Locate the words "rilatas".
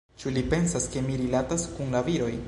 1.21-1.67